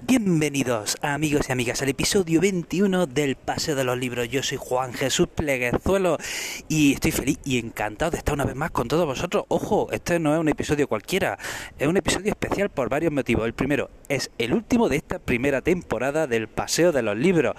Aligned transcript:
Bienvenidos 0.00 0.96
amigos 1.02 1.48
y 1.48 1.52
amigas 1.52 1.82
al 1.82 1.88
episodio 1.88 2.40
21 2.40 3.06
del 3.06 3.34
Paseo 3.34 3.74
de 3.74 3.82
los 3.82 3.98
Libros. 3.98 4.28
Yo 4.28 4.44
soy 4.44 4.56
Juan 4.56 4.94
Jesús 4.94 5.26
Pleguezuelo 5.26 6.18
y 6.68 6.92
estoy 6.94 7.10
feliz 7.10 7.38
y 7.44 7.58
encantado 7.58 8.12
de 8.12 8.18
estar 8.18 8.32
una 8.32 8.44
vez 8.44 8.54
más 8.54 8.70
con 8.70 8.86
todos 8.86 9.04
vosotros. 9.06 9.44
Ojo, 9.48 9.88
este 9.90 10.20
no 10.20 10.32
es 10.32 10.40
un 10.40 10.48
episodio 10.48 10.86
cualquiera, 10.86 11.36
es 11.80 11.88
un 11.88 11.96
episodio 11.96 12.30
especial 12.30 12.70
por 12.70 12.88
varios 12.88 13.12
motivos. 13.12 13.44
El 13.44 13.54
primero 13.54 13.90
es 14.08 14.30
el 14.38 14.54
último 14.54 14.88
de 14.88 14.96
esta 14.96 15.18
primera 15.18 15.62
temporada 15.62 16.28
del 16.28 16.46
Paseo 16.46 16.92
de 16.92 17.02
los 17.02 17.16
Libros. 17.16 17.56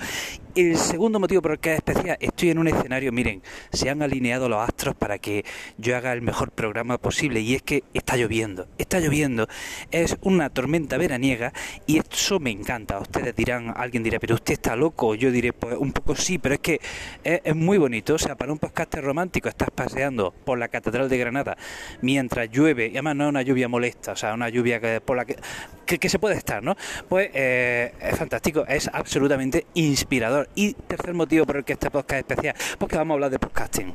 El 0.60 0.76
segundo 0.76 1.22
motivo 1.22 1.42
por 1.42 1.54
el 1.54 1.60
que 1.60 1.72
es 1.72 1.78
especial, 1.78 2.18
estoy 2.20 2.50
en 2.50 2.60
un 2.60 2.68
escenario, 2.68 3.14
miren, 3.14 3.42
se 3.72 3.90
han 3.90 4.02
alineado 4.02 4.50
los 4.50 4.60
astros 4.60 4.94
para 4.94 5.18
que 5.18 5.46
yo 5.78 5.96
haga 5.96 6.12
el 6.12 6.22
mejor 6.22 6.52
programa 6.52 6.98
posible 6.98 7.40
y 7.40 7.56
es 7.56 7.62
que 7.62 7.86
está 7.94 8.18
lloviendo, 8.18 8.68
está 8.78 9.00
lloviendo, 9.00 9.48
es 9.90 10.18
una 10.20 10.50
tormenta 10.50 10.98
veraniega 10.98 11.54
y 11.88 12.00
eso 12.00 12.42
me 12.42 12.52
encanta. 12.52 13.00
Ustedes 13.00 13.34
dirán, 13.38 13.74
alguien 13.74 14.04
dirá, 14.04 14.20
pero 14.20 14.36
usted 14.36 14.56
está 14.56 14.76
loco. 14.76 15.16
Yo 15.16 15.32
diré, 15.32 15.54
pues 15.54 15.78
un 15.78 15.94
poco 15.94 16.14
sí, 16.18 16.38
pero 16.40 16.56
es 16.56 16.60
que 16.60 16.82
es, 17.24 17.56
muy 17.56 17.78
bonito. 17.78 18.16
O 18.16 18.20
sea, 18.20 18.36
para 18.36 18.52
un 18.52 18.60
podcast 18.60 18.94
romántico 18.96 19.48
estás 19.48 19.70
paseando 19.72 20.34
por 20.44 20.60
la 20.60 20.68
Catedral 20.68 21.08
de 21.08 21.18
Granada 21.18 21.56
mientras 22.02 22.50
llueve, 22.52 22.88
y 22.88 22.98
además 22.98 23.16
no 23.16 23.24
es 23.24 23.30
una 23.30 23.44
lluvia 23.44 23.70
molesta, 23.70 24.12
o 24.12 24.16
sea, 24.18 24.34
una 24.34 24.50
lluvia 24.50 24.82
que, 24.82 25.00
por 25.00 25.16
la 25.16 25.24
que, 25.24 25.38
que, 25.86 26.10
se 26.10 26.20
puede 26.20 26.36
estar, 26.36 26.62
¿no? 26.62 26.76
Pues 27.08 27.30
eh, 27.34 27.94
es 28.02 28.18
fantástico, 28.18 28.66
es 28.68 28.90
absolutamente 28.92 29.66
inspirador. 29.74 30.49
Y 30.56 30.74
tercer 30.74 31.14
motivo 31.14 31.46
por 31.46 31.58
el 31.58 31.64
que 31.64 31.74
este 31.74 31.90
podcast 31.90 32.14
es 32.14 32.20
especial, 32.20 32.56
porque 32.78 32.98
vamos 32.98 33.12
a 33.12 33.16
hablar 33.16 33.32
de 33.32 33.40
podcasting 33.40 33.94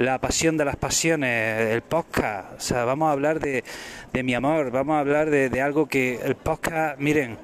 la 0.00 0.18
pasión 0.18 0.56
de 0.56 0.64
las 0.64 0.76
pasiones, 0.76 1.72
el 1.72 1.82
podcast. 1.82 2.54
O 2.56 2.60
sea, 2.60 2.84
vamos 2.84 3.08
a 3.08 3.12
hablar 3.12 3.38
de, 3.38 3.64
de 4.12 4.22
mi 4.22 4.34
amor, 4.34 4.70
vamos 4.70 4.94
a 4.94 5.00
hablar 5.00 5.28
de, 5.28 5.50
de 5.50 5.60
algo 5.60 5.86
que 5.86 6.20
el 6.22 6.36
podcast, 6.36 6.98
miren, 6.98 7.36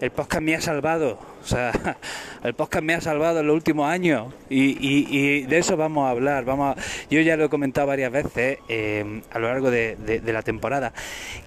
el 0.00 0.10
podcast 0.12 0.42
me 0.42 0.54
ha 0.54 0.60
salvado. 0.60 1.18
O 1.42 1.46
sea, 1.46 1.72
el 2.44 2.54
podcast 2.54 2.84
me 2.84 2.94
ha 2.94 3.00
salvado 3.00 3.40
en 3.40 3.46
los 3.46 3.54
últimos 3.54 3.88
años 3.88 4.32
y, 4.48 4.76
y, 4.80 5.42
de 5.42 5.58
eso 5.58 5.76
vamos 5.76 6.06
a 6.06 6.10
hablar. 6.10 6.44
Vamos 6.44 6.76
yo 7.10 7.20
ya 7.20 7.36
lo 7.36 7.44
he 7.44 7.48
comentado 7.48 7.86
varias 7.86 8.12
veces 8.12 8.58
eh, 8.68 9.22
a 9.30 9.38
lo 9.38 9.48
largo 9.48 9.70
de, 9.70 9.96
la 10.24 10.42
temporada 10.42 10.92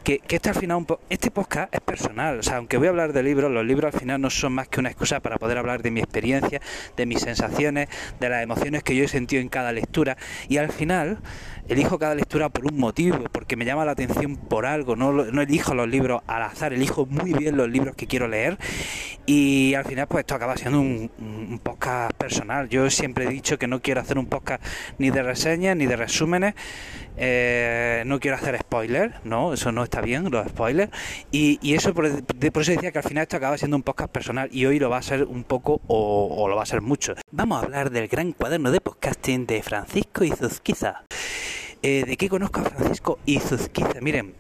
que, 0.04 0.22
este 0.30 0.50
al 0.50 0.56
final 0.56 0.86
este 1.10 1.32
podcast 1.32 1.74
es 1.74 1.82
personal. 1.82 2.40
O 2.40 2.44
sea, 2.44 2.58
aunque 2.58 2.78
voy 2.78 2.88
a 2.88 2.90
hablar 2.90 3.14
de 3.14 3.24
libros, 3.24 3.52
los 3.52 3.66
libros 3.66 3.94
al 3.94 4.00
final 4.00 4.22
no 4.22 4.30
son 4.30 4.54
más 4.54 4.68
que 4.68 4.80
una 4.80 4.90
excusa 4.90 5.20
para 5.20 5.38
poder 5.38 5.58
hablar 5.58 5.82
de 5.82 5.92
mi 5.92 6.00
experiencia, 6.00 6.62
de 6.98 7.06
mis 7.06 7.20
sensaciones, 7.22 7.90
de 8.20 8.30
las 8.30 8.44
emociones 8.44 8.84
que 8.84 8.96
yo 8.96 9.04
he 9.04 9.08
sentido 9.08 9.42
en 9.42 9.50
cada 9.50 9.72
lectura 9.72 10.18
y 10.48 10.58
al 10.58 10.72
final 10.72 11.20
elijo 11.68 12.00
cada 12.00 12.16
lectura 12.16 12.50
por 12.50 12.66
un 12.66 12.78
motivo, 12.78 13.20
porque 13.32 13.56
me 13.56 13.66
llama 13.66 13.86
la 13.86 13.92
atención 13.92 14.36
por 14.36 14.66
algo, 14.66 14.96
no, 14.96 15.12
no 15.12 15.42
elijo 15.42 15.74
los 15.74 15.88
libros 15.88 16.22
al 16.28 16.44
azar, 16.44 16.74
elijo 16.74 17.06
muy 17.06 17.34
bien 17.34 17.56
los 17.56 17.70
libros 17.70 17.96
que 17.96 18.08
quiero 18.08 18.28
leer 18.28 18.58
y 19.26 19.74
al 19.76 19.86
final 19.86 20.08
pues 20.08 20.22
esto 20.22 20.36
acaba 20.36 20.58
siendo 20.58 20.80
un, 20.80 21.60
podcast 21.64 22.14
personal. 22.14 22.70
Yo 22.70 22.90
siempre 22.90 23.26
he 23.26 23.30
dicho 23.30 23.58
que 23.58 23.68
no 23.68 23.82
quiero 23.82 24.02
hacer 24.02 24.18
un 24.18 24.26
podcast 24.26 24.64
ni 24.98 25.12
de 25.12 25.22
reseñas 25.22 25.76
ni 25.78 25.86
de 25.86 25.96
resúmenes, 25.96 26.56
eh, 27.18 28.04
no 28.06 28.20
quiero 28.20 28.38
hacer 28.38 28.58
spoilers, 28.60 29.14
no, 29.24 29.54
eso 29.54 29.72
no 29.72 29.84
está 29.84 30.02
bien, 30.02 30.30
los 30.32 30.48
spoilers, 30.48 30.92
y, 31.32 31.74
eso 31.74 31.94
por, 31.94 32.24
por, 32.24 32.62
eso 32.62 32.72
decía 32.72 32.92
que 32.92 32.98
al 32.98 33.04
final 33.04 33.24
esto 33.24 33.38
acaba 33.38 33.58
siendo 33.58 33.78
un 33.78 33.84
podcast 33.84 34.12
personal 34.12 34.50
y 34.52 34.66
hoy 34.66 34.80
lo 34.80 34.90
va 34.90 34.98
a 34.98 35.02
ser 35.02 35.24
un 35.24 35.44
poco 35.44 35.82
o, 35.88 36.48
lo 36.48 36.56
va 36.56 36.64
a 36.64 36.66
ser 36.66 36.82
mucho. 36.82 37.14
Vamos 37.32 37.62
a 37.62 37.66
hablar 37.66 37.92
del 37.92 38.08
gran 38.08 38.32
cuaderno 38.32 38.72
de 38.72 38.82
podcasting 38.82 39.46
de 39.46 39.62
Francisco 39.62 40.24
Izuzquiza. 40.24 41.04
Eh, 41.84 42.04
¿De 42.06 42.18
qué 42.18 42.30
conozco 42.30 42.62
a 42.62 42.64
Francisco 42.64 43.20
Izuzquiza? 43.26 44.02
Miren, 44.02 44.34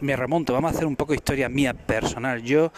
me 0.00 0.16
remonto, 0.16 0.52
vamos 0.52 0.72
a 0.72 0.74
hacer 0.74 0.86
un 0.86 0.96
poco 0.96 1.12
de 1.12 1.16
historia 1.16 1.48
mía 1.48 1.74
personal. 1.74 2.42
Yo 2.42 2.72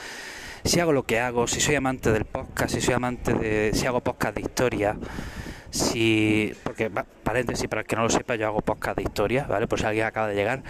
si 0.64 0.80
hago 0.80 0.92
lo 0.92 1.04
que 1.04 1.20
hago, 1.20 1.46
si 1.46 1.60
soy 1.60 1.74
amante 1.74 2.12
del 2.12 2.24
podcast, 2.24 2.74
si 2.74 2.80
soy 2.80 2.94
amante 2.94 3.34
de, 3.34 3.70
si 3.74 3.86
hago 3.86 4.00
podcast 4.00 4.34
de 4.34 4.42
historia, 4.42 4.96
si, 5.70 6.52
porque, 6.64 6.90
paréntesis, 7.22 7.68
para 7.68 7.82
el 7.82 7.86
que 7.86 7.96
no 7.96 8.02
lo 8.02 8.10
sepa, 8.10 8.34
yo 8.36 8.46
hago 8.46 8.60
podcast 8.60 8.96
de 8.96 9.04
historia, 9.04 9.46
¿vale? 9.48 9.66
Por 9.66 9.78
si 9.78 9.86
alguien 9.86 10.06
acaba 10.06 10.28
de 10.28 10.34
llegar. 10.34 10.62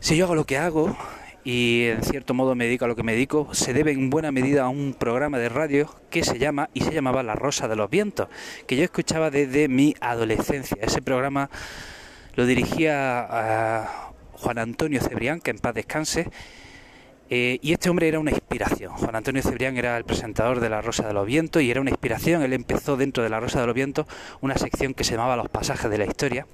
Si 0.00 0.16
yo 0.16 0.24
hago 0.24 0.34
lo 0.34 0.44
que 0.44 0.58
hago 0.58 0.96
y 1.44 1.84
en 1.84 2.02
cierto 2.02 2.34
modo 2.34 2.54
me 2.54 2.64
dedico 2.64 2.86
a 2.86 2.88
lo 2.88 2.96
que 2.96 3.02
me 3.02 3.12
dedico, 3.12 3.52
se 3.52 3.72
debe 3.72 3.92
en 3.92 4.10
buena 4.10 4.32
medida 4.32 4.64
a 4.64 4.68
un 4.68 4.94
programa 4.94 5.38
de 5.38 5.48
radio 5.48 5.88
que 6.10 6.24
se 6.24 6.38
llama 6.38 6.70
y 6.72 6.80
se 6.80 6.92
llamaba 6.92 7.22
La 7.22 7.34
Rosa 7.34 7.68
de 7.68 7.76
los 7.76 7.90
Vientos, 7.90 8.28
que 8.66 8.76
yo 8.76 8.84
escuchaba 8.84 9.30
desde 9.30 9.68
mi 9.68 9.94
adolescencia. 10.00 10.78
Ese 10.80 11.02
programa 11.02 11.50
lo 12.34 12.46
dirigía 12.46 13.26
a 13.28 14.12
Juan 14.32 14.58
Antonio 14.58 15.00
Cebrián, 15.00 15.40
que 15.40 15.50
en 15.50 15.58
paz 15.58 15.74
descanse, 15.74 16.28
eh, 17.28 17.58
y 17.60 17.72
este 17.72 17.90
hombre 17.90 18.08
era 18.08 18.18
una 18.18 18.30
inspiración. 18.30 18.92
Juan 18.92 19.16
Antonio 19.16 19.42
Cebrián 19.42 19.76
era 19.76 19.96
el 19.96 20.04
presentador 20.04 20.60
de 20.60 20.68
La 20.68 20.80
Rosa 20.80 21.06
de 21.06 21.12
los 21.12 21.26
Vientos 21.26 21.62
y 21.62 21.70
era 21.70 21.80
una 21.80 21.90
inspiración. 21.90 22.42
Él 22.42 22.52
empezó 22.52 22.96
dentro 22.96 23.22
de 23.22 23.30
La 23.30 23.40
Rosa 23.40 23.60
de 23.60 23.66
los 23.66 23.74
Vientos 23.74 24.06
una 24.40 24.56
sección 24.56 24.94
que 24.94 25.04
se 25.04 25.12
llamaba 25.12 25.36
Los 25.36 25.48
pasajes 25.48 25.90
de 25.90 25.98
la 25.98 26.06
historia. 26.06 26.46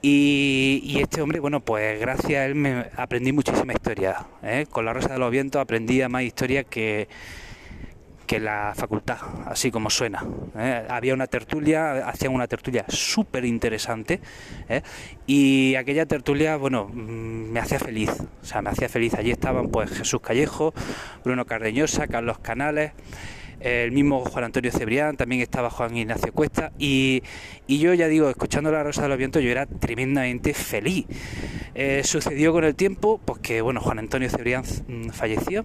Y, 0.00 0.98
este 1.00 1.20
hombre, 1.20 1.40
bueno, 1.40 1.58
pues 1.58 2.00
gracias 2.00 2.40
a 2.40 2.46
él 2.46 2.54
me 2.54 2.86
aprendí 2.96 3.32
muchísima 3.32 3.72
historia. 3.72 4.26
¿eh? 4.44 4.66
Con 4.70 4.84
La 4.84 4.92
Rosa 4.92 5.08
de 5.08 5.18
los 5.18 5.30
Vientos 5.30 5.60
aprendí 5.60 6.00
más 6.08 6.22
historia 6.22 6.62
que, 6.62 7.08
que 8.28 8.38
la 8.38 8.74
facultad, 8.76 9.16
así 9.46 9.70
como 9.70 9.88
suena. 9.88 10.22
¿eh? 10.56 10.84
Había 10.88 11.14
una 11.14 11.26
tertulia, 11.26 12.06
hacían 12.06 12.34
una 12.34 12.46
tertulia 12.46 12.84
súper 12.86 13.46
interesante 13.46 14.20
¿eh? 14.68 14.82
y 15.26 15.74
aquella 15.76 16.04
tertulia, 16.04 16.56
bueno, 16.56 16.88
mm, 16.92 17.50
me 17.50 17.58
hacía 17.58 17.78
feliz, 17.80 18.10
o 18.10 18.44
sea, 18.44 18.60
me 18.60 18.68
hacía 18.68 18.90
feliz. 18.90 19.14
Allí 19.14 19.30
estaban 19.30 19.68
pues 19.70 19.90
Jesús 19.90 20.20
Callejo, 20.20 20.74
Bruno 21.24 21.46
Cardeñosa, 21.46 22.06
Carlos 22.06 22.38
Canales 22.38 22.92
el 23.60 23.90
mismo 23.90 24.24
Juan 24.24 24.44
Antonio 24.44 24.70
Cebrián, 24.70 25.16
también 25.16 25.40
estaba 25.40 25.68
Juan 25.68 25.96
Ignacio 25.96 26.32
Cuesta 26.32 26.70
y, 26.78 27.24
y, 27.66 27.80
yo 27.80 27.92
ya 27.92 28.06
digo, 28.06 28.30
escuchando 28.30 28.70
la 28.70 28.84
Rosa 28.84 29.02
de 29.02 29.08
los 29.08 29.18
Vientos 29.18 29.42
yo 29.42 29.50
era 29.50 29.66
tremendamente 29.66 30.54
feliz. 30.54 31.06
Eh, 31.74 32.02
sucedió 32.04 32.52
con 32.52 32.62
el 32.62 32.76
tiempo, 32.76 33.20
pues 33.24 33.40
que 33.40 33.60
bueno, 33.60 33.80
Juan 33.80 33.98
Antonio 33.98 34.30
Cebrián 34.30 34.62
mm, 34.86 35.08
falleció 35.08 35.64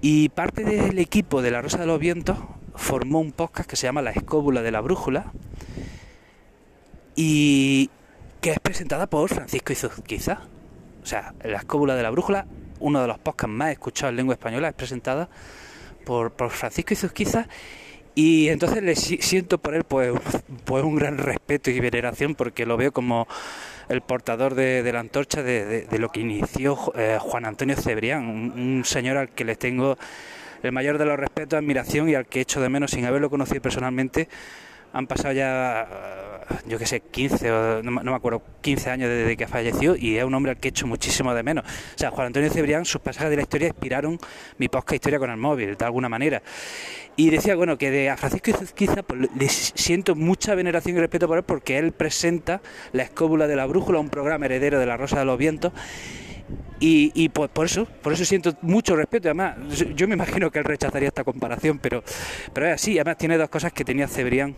y 0.00 0.30
parte 0.30 0.64
del 0.64 0.98
equipo 0.98 1.42
de 1.42 1.50
La 1.50 1.60
Rosa 1.60 1.78
de 1.78 1.86
los 1.86 2.00
Vientos 2.00 2.38
formó 2.74 3.20
un 3.20 3.32
podcast 3.32 3.68
que 3.68 3.76
se 3.76 3.86
llama 3.86 4.02
La 4.02 4.10
Escóbula 4.10 4.62
de 4.62 4.70
la 4.70 4.80
Brújula 4.80 5.32
y 7.16 7.90
que 8.40 8.50
es 8.50 8.58
presentada 8.60 9.08
por 9.08 9.28
Francisco 9.28 9.72
Izuzquiza. 9.72 10.40
O 11.02 11.06
sea, 11.06 11.34
La 11.44 11.58
Escóbula 11.58 11.94
de 11.94 12.02
la 12.02 12.10
Brújula, 12.10 12.46
uno 12.78 13.02
de 13.02 13.08
los 13.08 13.18
podcasts 13.18 13.54
más 13.54 13.72
escuchados 13.72 14.12
en 14.12 14.16
lengua 14.16 14.34
española, 14.34 14.68
es 14.68 14.74
presentada 14.74 15.28
por, 16.06 16.32
por 16.32 16.50
Francisco 16.50 16.94
Izuzquiza 16.94 17.48
y 18.14 18.48
entonces 18.48 18.82
le 18.82 18.96
siento 18.96 19.58
por 19.58 19.74
él 19.74 19.84
pues, 19.84 20.12
pues 20.64 20.84
un 20.84 20.96
gran 20.96 21.18
respeto 21.18 21.70
y 21.70 21.80
veneración 21.80 22.34
porque 22.34 22.66
lo 22.66 22.76
veo 22.76 22.92
como 22.92 23.28
el 23.88 24.02
portador 24.02 24.54
de, 24.54 24.88
la 24.92 25.00
antorcha 25.00 25.42
de, 25.42 25.86
lo 25.98 26.10
que 26.10 26.20
inició 26.20 26.78
eh, 26.96 27.18
Juan 27.20 27.44
Antonio 27.44 27.76
Cebrián, 27.76 28.24
un, 28.24 28.84
señor 28.84 29.16
al 29.16 29.30
que 29.30 29.44
le 29.44 29.56
tengo 29.56 29.98
el 30.62 30.72
mayor 30.72 30.98
de 30.98 31.06
los 31.06 31.18
respetos, 31.18 31.58
admiración 31.58 32.08
y 32.08 32.14
al 32.14 32.26
que 32.26 32.40
echo 32.40 32.60
de 32.60 32.68
menos 32.68 32.92
sin 32.92 33.04
haberlo 33.04 33.30
conocido 33.30 33.60
personalmente. 33.62 34.28
Han 34.92 35.06
pasado 35.06 35.32
ya, 35.32 35.86
yo 36.66 36.78
qué 36.78 36.86
sé, 36.86 37.00
15 37.00 37.52
o 37.52 37.82
no, 37.82 38.00
me 38.00 38.14
acuerdo, 38.14 38.42
15 38.60 38.90
años 38.90 39.08
desde 39.08 39.36
que 39.36 39.46
falleció 39.46 39.94
y 39.96 40.16
es 40.16 40.24
un 40.24 40.34
hombre 40.34 40.52
al 40.52 40.58
que 40.58 40.68
echo 40.68 40.86
muchísimo 40.86 41.32
de 41.34 41.42
menos. 41.42 41.64
O 41.64 41.98
sea, 41.98 42.10
Juan 42.10 42.28
Antonio 42.28 42.50
Cebrián, 42.50 42.84
sus 42.84 43.00
pasajes 43.00 43.30
de 43.30 43.36
la 43.36 43.42
historia 43.42 43.68
inspiraron 43.68 44.18
mi 44.58 44.68
podcast 44.68 44.94
Historia 44.94 45.18
con 45.18 45.30
el 45.30 45.36
móvil, 45.36 45.76
de 45.76 45.84
alguna 45.84 46.08
manera. 46.08 46.42
Y 47.16 47.30
decía, 47.30 47.54
bueno, 47.54 47.78
que 47.78 47.90
de 47.90 48.10
a 48.10 48.16
Francisco 48.16 48.50
Izquierda 48.50 49.02
pues, 49.02 49.28
le 49.36 49.48
siento 49.48 50.14
mucha 50.14 50.54
veneración 50.54 50.96
y 50.96 51.00
respeto 51.00 51.28
por 51.28 51.38
él 51.38 51.44
porque 51.44 51.78
él 51.78 51.92
presenta 51.92 52.60
La 52.92 53.02
Escóbula 53.02 53.46
de 53.46 53.56
la 53.56 53.66
Brújula, 53.66 54.00
un 54.00 54.08
programa 54.10 54.46
heredero 54.46 54.78
de 54.78 54.86
La 54.86 54.96
Rosa 54.96 55.18
de 55.18 55.24
los 55.24 55.38
Vientos. 55.38 55.72
Y, 56.80 57.12
y 57.14 57.28
pues 57.28 57.50
por 57.50 57.66
eso, 57.66 57.84
por 57.84 58.14
eso 58.14 58.24
siento 58.24 58.56
mucho 58.62 58.96
respeto. 58.96 59.28
Además, 59.28 59.56
yo 59.94 60.08
me 60.08 60.14
imagino 60.14 60.50
que 60.50 60.58
él 60.58 60.64
rechazaría 60.64 61.08
esta 61.08 61.24
comparación, 61.24 61.78
pero, 61.78 62.02
pero 62.54 62.66
es 62.66 62.74
así. 62.74 62.98
Además, 62.98 63.18
tiene 63.18 63.36
dos 63.36 63.50
cosas 63.50 63.72
que 63.72 63.84
tenía 63.84 64.08
Cebrián, 64.08 64.56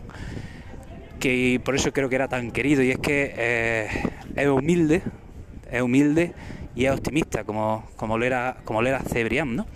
que 1.19 1.59
por 1.63 1.75
eso 1.75 1.91
creo 1.91 2.07
que 2.07 2.15
era 2.15 2.29
tan 2.29 2.51
querido. 2.51 2.81
Y 2.81 2.91
es 2.91 2.97
que 2.97 3.33
eh, 3.35 3.87
es 4.35 4.47
humilde, 4.47 5.01
es 5.69 5.81
humilde 5.81 6.33
y 6.75 6.85
es 6.85 6.91
optimista, 6.91 7.43
como, 7.43 7.83
como, 7.97 8.17
lo, 8.17 8.25
era, 8.25 8.57
como 8.63 8.81
lo 8.81 8.87
era 8.87 9.01
Cebrián, 9.01 9.55
¿no? 9.55 9.67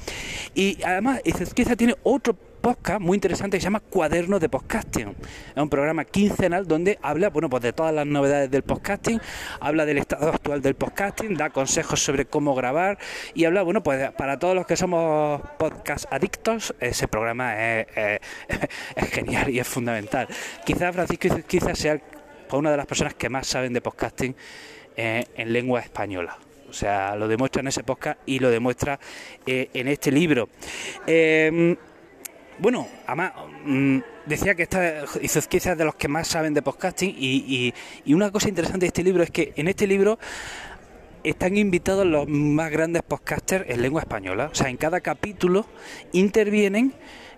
Y 0.56 0.82
además, 0.84 1.22
Izquierda 1.26 1.76
tiene 1.76 1.96
otro 2.04 2.36
podcast 2.68 3.00
muy 3.00 3.16
interesante 3.16 3.56
que 3.56 3.62
se 3.62 3.68
llama 3.68 3.80
Cuaderno 3.80 4.40
de 4.40 4.50
Podcasting. 4.50 5.16
Es 5.56 5.64
un 5.64 5.70
programa 5.70 6.04
quincenal 6.04 6.68
donde 6.68 7.00
habla, 7.02 7.30
bueno, 7.30 7.50
pues 7.50 7.64
de 7.64 7.72
todas 7.72 7.96
las 7.96 8.06
novedades 8.06 8.52
del 8.52 8.64
podcasting, 8.64 9.22
habla 9.62 9.86
del 9.86 10.00
estado 10.00 10.28
actual 10.28 10.62
del 10.62 10.76
podcasting, 10.76 11.36
da 11.36 11.50
consejos 11.50 12.04
sobre 12.04 12.26
cómo 12.26 12.56
grabar 12.56 12.98
y 13.34 13.46
habla, 13.46 13.62
bueno, 13.62 13.82
pues 13.84 14.12
para 14.12 14.38
todos 14.38 14.54
los 14.54 14.68
que 14.68 14.76
somos 14.76 15.40
podcast 15.58 16.12
adictos, 16.12 16.76
ese 16.82 17.08
programa 17.08 17.54
es, 17.56 17.88
genial 19.12 19.50
y 19.50 19.60
es 19.60 19.68
fundamental. 19.70 20.28
Quizás 20.66 20.94
Francisco 20.94 21.38
quizás 21.48 21.80
sea 21.80 22.02
una 22.52 22.72
de 22.72 22.76
las 22.76 22.86
personas 22.86 23.14
que 23.14 23.30
más 23.30 23.48
saben 23.48 23.72
de 23.72 23.80
podcasting 23.80 24.36
eh, 24.98 25.24
en 25.38 25.54
lengua 25.54 25.80
española. 25.80 26.38
O 26.70 26.74
sea, 26.74 27.16
lo 27.16 27.30
demuestra 27.30 27.62
en 27.62 27.70
ese 27.70 27.86
podcast 27.86 28.20
y 28.26 28.40
lo 28.40 28.50
demuestra 28.50 29.00
eh, 29.46 29.70
en 29.74 29.88
este 29.88 30.12
libro. 30.12 30.50
Em, 31.06 31.78
bueno, 32.60 32.88
además, 33.06 33.34
mm, 33.66 34.00
decía 34.26 34.56
que 34.56 34.64
esta 34.64 35.06
quizás 35.50 35.78
de 35.78 35.86
los 35.86 35.96
que 35.96 36.08
más 36.08 36.28
saben 36.28 36.54
de 36.54 36.62
podcasting 36.62 37.16
y, 37.18 37.74
una 38.08 38.32
cosa 38.32 38.50
interesante 38.50 38.82
de 38.82 38.88
este 38.88 39.04
libro 39.04 39.24
es 39.24 39.32
que 39.32 39.54
en 39.56 39.68
este 39.68 39.88
libro 39.88 40.18
están 41.24 41.58
invitados 41.58 42.06
los 42.06 42.28
más 42.28 42.72
grandes 42.72 43.04
podcasters 43.04 43.70
en 43.70 43.82
lengua 43.82 44.02
española. 44.02 44.50
O 44.52 44.56
sea, 44.56 44.70
en 44.70 44.78
cada 44.78 45.02
capítulo 45.02 45.66
intervienen 46.14 46.94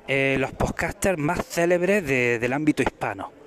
eh, 0.08 0.38
los 0.40 0.52
podcasters 0.52 1.18
más 1.18 1.46
célebres 1.46 2.06
del 2.06 2.54
ámbito 2.54 2.84
hispano. 2.84 3.39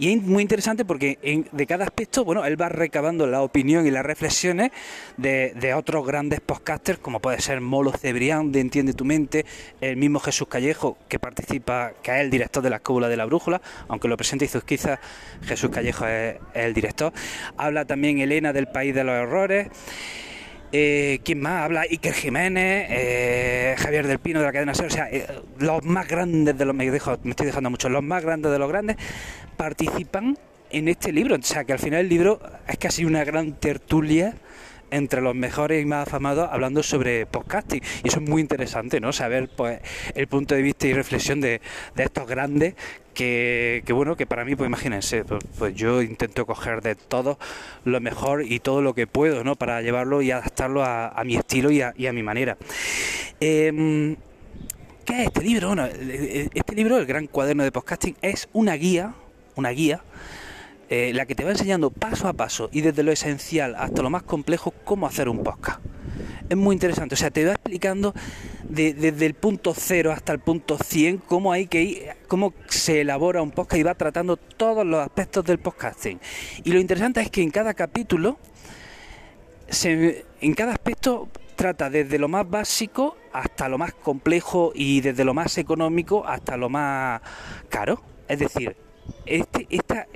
Y 0.00 0.14
es 0.14 0.22
muy 0.22 0.40
interesante 0.40 0.86
porque 0.86 1.18
de 1.52 1.66
cada 1.66 1.84
aspecto, 1.84 2.24
bueno, 2.24 2.42
él 2.46 2.58
va 2.58 2.70
recabando 2.70 3.26
la 3.26 3.42
opinión 3.42 3.86
y 3.86 3.90
las 3.90 4.02
reflexiones 4.02 4.70
de, 5.18 5.74
otros 5.76 6.06
grandes 6.06 6.40
podcasters, 6.40 6.98
como 6.98 7.20
puede 7.20 7.38
ser 7.42 7.60
Molo 7.60 7.92
Cebrián 7.92 8.50
de 8.50 8.60
Entiende 8.60 8.94
tu 8.94 9.04
Mente, 9.04 9.44
el 9.82 9.98
mismo 9.98 10.18
Jesús 10.18 10.48
Callejo, 10.48 10.96
que 11.06 11.18
participa, 11.18 11.92
que 12.02 12.12
es 12.12 12.20
el 12.22 12.30
director 12.30 12.62
de 12.62 12.70
la 12.70 12.76
Escóbula 12.76 13.08
de 13.08 13.18
la 13.18 13.26
Brújula, 13.26 13.60
aunque 13.88 14.08
lo 14.08 14.16
presenta 14.16 14.46
Izuzquiza, 14.46 14.98
Jesús 15.42 15.68
Callejo 15.68 16.06
es 16.06 16.36
el 16.54 16.72
director. 16.72 17.12
Habla 17.58 17.84
también 17.84 18.20
Elena 18.20 18.54
del 18.54 18.68
País 18.68 18.94
de 18.94 19.04
los 19.04 19.14
Errores. 19.14 19.68
Eh, 20.72 21.20
¿Quién 21.24 21.40
más 21.40 21.64
habla? 21.64 21.80
Iker 21.82 22.14
Jiménez, 22.14 22.86
eh, 22.90 23.74
Javier 23.76 24.06
del 24.06 24.20
Pino 24.20 24.38
de 24.38 24.46
la 24.46 24.52
cadena 24.52 24.72
SER, 24.72 24.86
o 24.86 24.90
sea, 24.90 25.08
eh, 25.10 25.26
los 25.58 25.84
más 25.84 26.06
grandes 26.06 26.56
de 26.56 26.64
los, 26.64 26.74
me, 26.74 26.86
estoy 26.86 27.46
dejando 27.46 27.70
mucho, 27.70 27.88
los 27.88 28.04
más 28.04 28.22
grandes 28.22 28.52
de 28.52 28.58
los 28.58 28.68
grandes 28.68 28.96
participan 29.56 30.38
en 30.70 30.88
este 30.88 31.12
libro, 31.12 31.34
o 31.34 31.42
sea, 31.42 31.64
que 31.64 31.72
al 31.72 31.80
final 31.80 32.00
el 32.00 32.08
libro 32.08 32.40
es 32.68 32.78
casi 32.78 33.04
una 33.04 33.24
gran 33.24 33.54
tertulia 33.54 34.34
entre 34.90 35.20
los 35.20 35.34
mejores 35.34 35.82
y 35.82 35.86
más 35.86 36.06
afamados 36.06 36.48
hablando 36.50 36.82
sobre 36.82 37.26
podcasting. 37.26 37.82
Y 38.04 38.08
eso 38.08 38.20
es 38.20 38.28
muy 38.28 38.40
interesante, 38.40 39.00
¿no? 39.00 39.12
Saber 39.12 39.48
pues 39.48 39.80
el 40.14 40.26
punto 40.26 40.54
de 40.54 40.62
vista 40.62 40.86
y 40.86 40.92
reflexión 40.92 41.40
de, 41.40 41.60
de 41.94 42.02
estos 42.02 42.26
grandes 42.26 42.74
que, 43.14 43.92
bueno, 43.92 44.16
que 44.16 44.26
para 44.26 44.44
mí, 44.44 44.56
pues 44.56 44.68
imagínense, 44.68 45.24
pues, 45.24 45.42
pues, 45.58 45.74
yo 45.74 46.02
intento 46.02 46.46
coger 46.46 46.80
de 46.80 46.94
todo 46.94 47.38
lo 47.84 48.00
mejor 48.00 48.44
y 48.44 48.60
todo 48.60 48.82
lo 48.82 48.94
que 48.94 49.06
puedo, 49.06 49.44
¿no? 49.44 49.56
Para 49.56 49.82
llevarlo 49.82 50.22
y 50.22 50.30
adaptarlo 50.30 50.82
a, 50.84 51.20
mi 51.24 51.36
estilo 51.36 51.70
y 51.70 51.82
a, 51.82 52.12
mi 52.12 52.22
manera. 52.22 52.56
Em, 53.40 54.16
¿Qué 55.04 55.22
es 55.22 55.26
este 55.26 55.42
libro? 55.42 55.68
Bueno, 55.68 55.86
este 55.86 56.74
libro, 56.74 56.98
el 56.98 57.06
Gran 57.06 57.26
Cuaderno 57.26 57.64
de 57.64 57.72
Podcasting, 57.72 58.16
es 58.22 58.48
una 58.52 58.74
guía, 58.74 59.14
una 59.56 59.70
guía 59.70 60.02
eh, 60.90 61.12
la 61.14 61.24
que 61.24 61.36
te 61.36 61.44
va 61.44 61.52
enseñando 61.52 61.90
paso 61.90 62.26
a 62.26 62.32
paso 62.32 62.68
y 62.72 62.80
desde 62.80 63.04
lo 63.04 63.12
esencial 63.12 63.76
hasta 63.76 64.02
lo 64.02 64.10
más 64.10 64.24
complejo 64.24 64.74
cómo 64.84 65.06
hacer 65.06 65.28
un 65.28 65.44
podcast. 65.44 65.80
Es 66.48 66.56
muy 66.56 66.74
interesante, 66.74 67.14
o 67.14 67.16
sea, 67.16 67.30
te 67.30 67.44
va 67.44 67.52
explicando 67.52 68.12
desde 68.68 69.24
el 69.24 69.34
punto 69.34 69.72
cero 69.72 70.10
hasta 70.10 70.32
el 70.32 70.40
punto 70.40 70.78
100 70.78 71.18
cómo 71.18 71.52
hay 71.52 71.68
que 71.68 71.82
ir, 71.82 72.02
cómo 72.26 72.54
se 72.66 73.02
elabora 73.02 73.40
un 73.40 73.52
podcast 73.52 73.78
y 73.78 73.84
va 73.84 73.94
tratando 73.94 74.36
todos 74.36 74.84
los 74.84 74.98
aspectos 75.00 75.44
del 75.44 75.58
podcasting. 75.58 76.18
Y 76.64 76.72
lo 76.72 76.80
interesante 76.80 77.20
es 77.20 77.30
que 77.30 77.42
en 77.42 77.52
cada 77.52 77.72
capítulo, 77.74 78.36
en 79.84 80.54
cada 80.54 80.72
aspecto 80.72 81.28
trata 81.54 81.88
desde 81.88 82.18
lo 82.18 82.26
más 82.26 82.50
básico 82.50 83.16
hasta 83.32 83.68
lo 83.68 83.78
más 83.78 83.94
complejo 83.94 84.72
y 84.74 85.02
desde 85.02 85.24
lo 85.24 85.34
más 85.34 85.56
económico 85.56 86.26
hasta 86.26 86.56
lo 86.56 86.68
más 86.68 87.20
caro. 87.68 88.02
Es 88.26 88.40
decir, 88.40 88.76
este, 89.26 89.68
esta, 89.70 90.06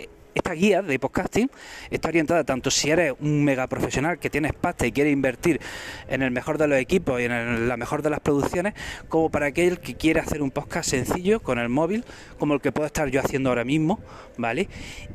esta 0.44 0.52
guía 0.52 0.82
de 0.82 0.98
podcasting 0.98 1.50
está 1.90 2.08
orientada 2.08 2.44
tanto 2.44 2.70
si 2.70 2.90
eres 2.90 3.14
un 3.18 3.42
mega 3.44 3.66
profesional 3.66 4.18
que 4.18 4.28
tienes 4.28 4.52
pasta 4.52 4.86
y 4.86 4.92
quiere 4.92 5.10
invertir 5.10 5.58
en 6.06 6.20
el 6.20 6.32
mejor 6.32 6.58
de 6.58 6.68
los 6.68 6.78
equipos 6.78 7.18
y 7.18 7.24
en 7.24 7.66
la 7.66 7.78
mejor 7.78 8.02
de 8.02 8.10
las 8.10 8.20
producciones, 8.20 8.74
como 9.08 9.30
para 9.30 9.46
aquel 9.46 9.80
que 9.80 9.94
quiere 9.94 10.20
hacer 10.20 10.42
un 10.42 10.50
podcast 10.50 10.90
sencillo 10.90 11.40
con 11.40 11.58
el 11.58 11.70
móvil, 11.70 12.04
como 12.38 12.52
el 12.52 12.60
que 12.60 12.72
puedo 12.72 12.84
estar 12.84 13.08
yo 13.08 13.20
haciendo 13.20 13.48
ahora 13.48 13.64
mismo, 13.64 14.00
¿vale? 14.36 14.68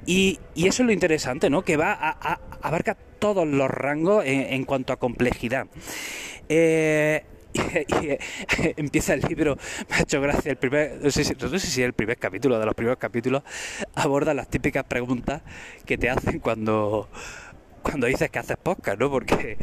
Y, 0.07 0.39
eso 0.55 0.81
es 0.81 0.87
lo 0.87 0.91
interesante, 0.91 1.51
¿no? 1.51 1.61
Que 1.61 1.77
va 1.77 1.93
a, 1.93 2.39
abarca 2.63 2.97
todos 3.19 3.47
los 3.47 3.69
rangos 3.69 4.23
en, 4.25 4.65
cuanto 4.65 4.93
a 4.93 4.95
complejidad. 4.95 5.67
Eh, 6.47 7.23
y, 8.01 8.07
eh, 8.07 8.19
empieza 8.77 9.13
el 9.13 9.21
libro, 9.21 9.57
me 9.89 9.95
ha 9.95 10.01
hecho 10.01 10.21
gracia 10.21 10.51
el 10.51 10.57
primer, 10.57 10.99
no 11.01 11.11
sé, 11.11 11.23
si, 11.23 11.33
no 11.33 11.85
el 11.85 11.93
primer 11.93 12.17
capítulo, 12.17 12.59
de 12.59 12.65
los 12.65 12.75
primeros 12.75 12.97
capítulos, 12.99 13.43
aborda 13.95 14.33
las 14.33 14.49
típicas 14.49 14.83
preguntas 14.83 15.41
que 15.85 15.97
te 15.97 16.09
hacen 16.09 16.39
cuando, 16.39 17.09
cuando 17.81 18.07
dices 18.07 18.29
que 18.29 18.39
haces 18.39 18.57
podcast, 18.57 18.99
¿no? 18.99 19.09
Porque 19.09 19.57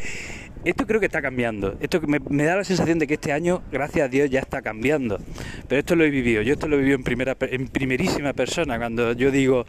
esto 0.64 0.86
creo 0.86 1.00
que 1.00 1.06
está 1.06 1.22
cambiando. 1.22 1.76
Esto 1.80 2.00
me, 2.02 2.44
da 2.44 2.56
la 2.56 2.64
sensación 2.64 2.98
de 2.98 3.06
que 3.06 3.14
este 3.14 3.32
año, 3.32 3.62
gracias 3.70 4.06
a 4.06 4.08
Dios, 4.08 4.30
ya 4.30 4.40
está 4.40 4.62
cambiando. 4.62 5.18
Pero 5.68 5.78
esto 5.78 5.94
lo 5.94 6.04
he 6.04 6.10
vivido. 6.10 6.42
Yo 6.42 6.54
esto 6.54 6.66
lo 6.66 6.76
he 6.76 6.80
vivido 6.80 6.98
en 7.40 7.68
primerísima 7.68 8.32
persona. 8.32 8.78
Cuando 8.78 9.12
yo 9.12 9.30
digo 9.30 9.64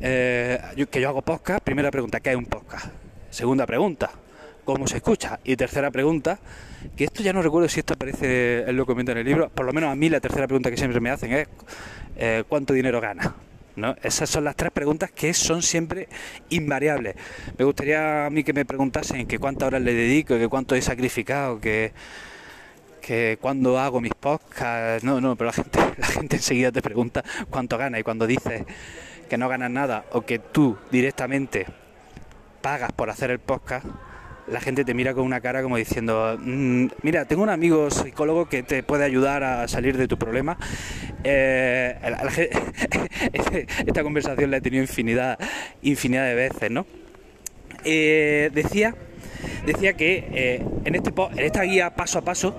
eh, 0.00 0.60
que 0.90 1.00
yo 1.00 1.08
hago 1.08 1.22
podcast, 1.22 1.62
primera 1.64 1.90
pregunta, 1.90 2.20
¿qué 2.20 2.30
es 2.30 2.36
un 2.36 2.46
podcast? 2.46 2.86
Segunda 3.30 3.66
pregunta, 3.66 4.10
¿cómo 4.64 4.86
se 4.86 4.96
escucha? 4.96 5.40
Y 5.44 5.56
tercera 5.56 5.90
pregunta, 5.90 6.38
que 6.96 7.04
esto 7.04 7.22
ya 7.22 7.32
no 7.32 7.42
recuerdo 7.42 7.68
si 7.68 7.80
esto 7.80 7.94
aparece, 7.94 8.64
él 8.64 8.76
lo 8.76 8.86
comenta 8.86 9.12
en 9.12 9.18
el 9.18 9.26
libro, 9.26 9.48
por 9.48 9.66
lo 9.66 9.72
menos 9.72 9.90
a 9.90 9.94
mí 9.94 10.08
la 10.08 10.20
tercera 10.20 10.46
pregunta 10.46 10.70
que 10.70 10.76
siempre 10.76 11.00
me 11.00 11.10
hacen 11.10 11.32
es 11.32 11.48
eh, 12.16 12.44
¿cuánto 12.48 12.72
dinero 12.72 13.00
gana? 13.00 13.34
¿No? 13.74 13.96
Esas 14.02 14.28
son 14.28 14.44
las 14.44 14.54
tres 14.54 14.70
preguntas 14.70 15.10
que 15.10 15.32
son 15.32 15.62
siempre 15.62 16.08
invariables. 16.50 17.16
Me 17.56 17.64
gustaría 17.64 18.26
a 18.26 18.30
mí 18.30 18.44
que 18.44 18.52
me 18.52 18.66
preguntasen 18.66 19.26
que 19.26 19.38
cuántas 19.38 19.68
horas 19.68 19.80
le 19.80 19.94
dedico, 19.94 20.36
que 20.36 20.48
cuánto 20.48 20.74
he 20.74 20.82
sacrificado, 20.82 21.58
que, 21.58 21.92
que 23.00 23.38
cuándo 23.40 23.78
hago 23.78 24.02
mis 24.02 24.12
podcasts. 24.12 25.04
No, 25.04 25.22
no, 25.22 25.36
pero 25.36 25.46
la 25.46 25.52
gente, 25.54 25.78
la 25.96 26.06
gente 26.06 26.36
enseguida 26.36 26.70
te 26.70 26.82
pregunta 26.82 27.24
cuánto 27.48 27.78
gana 27.78 27.98
y 27.98 28.02
cuando 28.02 28.26
dices 28.26 28.64
que 29.30 29.38
no 29.38 29.48
ganas 29.48 29.70
nada 29.70 30.04
o 30.12 30.20
que 30.20 30.38
tú 30.38 30.76
directamente 30.90 31.66
pagas 32.60 32.92
por 32.92 33.08
hacer 33.08 33.30
el 33.30 33.38
podcast, 33.38 33.86
la 34.48 34.60
gente 34.60 34.84
te 34.84 34.94
mira 34.94 35.14
con 35.14 35.24
una 35.24 35.40
cara 35.40 35.62
como 35.62 35.76
diciendo, 35.76 36.38
mm, 36.40 36.86
mira, 37.02 37.24
tengo 37.24 37.42
un 37.42 37.50
amigo 37.50 37.90
psicólogo 37.90 38.48
que 38.48 38.62
te 38.62 38.82
puede 38.82 39.04
ayudar 39.04 39.44
a 39.44 39.68
salir 39.68 39.96
de 39.96 40.08
tu 40.08 40.18
problema. 40.18 40.58
Eh, 41.24 41.96
esta 43.86 44.02
conversación 44.02 44.50
la 44.50 44.56
he 44.58 44.60
tenido 44.60 44.82
infinidad, 44.82 45.38
infinidad 45.82 46.26
de 46.26 46.34
veces, 46.34 46.70
¿no? 46.70 46.86
Eh, 47.84 48.50
decía, 48.52 48.94
decía 49.66 49.94
que 49.94 50.28
eh, 50.32 50.66
en, 50.84 50.94
este, 50.94 51.12
en 51.32 51.38
esta 51.38 51.62
guía 51.62 51.94
paso 51.94 52.18
a 52.18 52.22
paso 52.22 52.56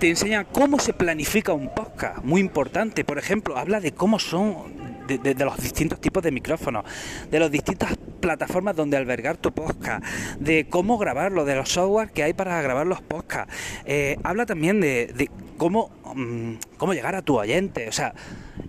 te 0.00 0.08
enseña 0.08 0.44
cómo 0.44 0.78
se 0.80 0.92
planifica 0.92 1.52
un 1.52 1.72
podcast, 1.72 2.24
muy 2.24 2.40
importante. 2.40 3.04
Por 3.04 3.18
ejemplo, 3.18 3.56
habla 3.56 3.80
de 3.80 3.92
cómo 3.92 4.18
son 4.18 4.81
de, 5.06 5.34
los 5.44 5.56
distintos 5.58 6.00
tipos 6.00 6.22
de 6.22 6.30
micrófonos, 6.30 6.84
de 7.30 7.40
las 7.40 7.50
distintas 7.50 7.96
plataformas 8.20 8.76
donde 8.76 8.96
albergar 8.96 9.36
tu 9.36 9.52
podcast, 9.52 10.04
de 10.38 10.66
cómo 10.68 10.98
grabarlo, 10.98 11.44
de 11.44 11.56
los 11.56 11.68
software 11.68 12.10
que 12.10 12.22
hay 12.22 12.32
para 12.32 12.60
grabar 12.62 12.86
los 12.86 13.00
podcasts. 13.02 13.54
Eh, 13.84 14.16
habla 14.22 14.46
también 14.46 14.80
de, 14.80 15.30
cómo, 15.56 15.90
mm, 16.14 16.54
cómo 16.76 16.94
llegar 16.94 17.14
a 17.14 17.22
tu 17.22 17.38
oyente, 17.38 17.88
o 17.88 17.92
sea, 17.92 18.14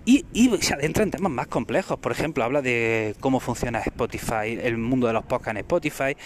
y, 0.05 0.25
se 0.61 0.73
adentra 0.73 1.03
en 1.03 1.11
temas 1.11 1.31
más 1.31 1.47
complejos. 1.47 1.97
Por 1.97 2.11
ejemplo, 2.11 2.43
habla 2.43 2.61
de 2.61 3.15
cómo 3.19 3.39
funciona 3.39 3.79
Spotify, 3.79 4.59
el 4.61 4.77
mundo 4.77 5.07
de 5.07 5.13
los 5.13 5.23
podcasts 5.23 5.51
en 5.51 5.57
Spotify, 5.57 6.17